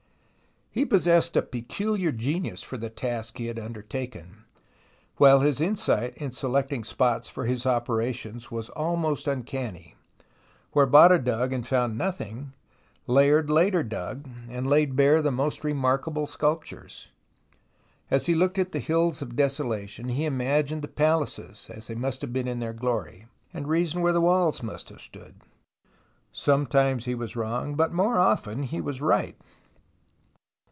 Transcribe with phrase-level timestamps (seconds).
[0.73, 4.43] He possessed a peculiar genius for the task he had "^undertaken,
[5.17, 8.77] while his insight in selecting spots THE ROMANCE OF EXCAVATION 131 for his operations was
[8.77, 9.95] almost uncanny.
[10.71, 12.53] Where Botta dug and found nothing,
[13.05, 17.09] Layard dug later and laid bare the most remarkable sculptures.
[18.09, 22.21] As he looked at the hills of desolation, he imagined the palaces as they must
[22.21, 25.35] have been in their glory, and reasoned where the walls must have stood.
[26.31, 29.35] Sometimes he was wrong, but more often he was right.